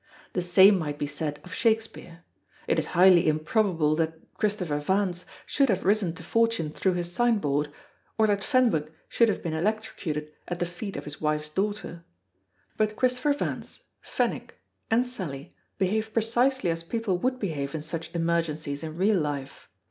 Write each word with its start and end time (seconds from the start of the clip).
The 0.33 0.41
same 0.41 0.79
might 0.79 0.97
be 0.97 1.05
said 1.05 1.39
of 1.43 1.53
Shakespeare. 1.53 2.23
It 2.65 2.79
is 2.79 2.87
highly 2.97 3.27
improbable 3.27 3.95
that 3.97 4.19
Christopher 4.33 4.79
Vance 4.79 5.25
could 5.57 5.69
have 5.69 5.85
risen 5.85 6.15
to 6.15 6.23
fortune 6.23 6.71
through 6.71 6.93
his 6.93 7.11
sign 7.13 7.37
board, 7.37 7.71
or 8.17 8.25
that 8.25 8.43
Fenwick 8.43 8.91
should 9.07 9.29
have 9.29 9.43
been 9.43 9.53
electrocuted 9.53 10.31
at 10.47 10.57
the 10.57 10.65
feet 10.65 10.97
of 10.97 11.05
his 11.05 11.21
wife's 11.21 11.49
daughter. 11.51 12.03
But 12.77 12.95
Christopher 12.95 13.33
Vance, 13.33 13.81
Fenwick, 14.01 14.57
and 14.89 15.05
Sally 15.05 15.53
behave 15.77 16.13
precisely 16.15 16.71
as 16.71 16.81
people 16.81 17.19
would 17.19 17.37
behave 17.37 17.75
in 17.75 17.83
such 17.83 18.09
emergencies 18.15 18.81
in 18.83 18.97
real 18.97 19.19
life. 19.19 19.69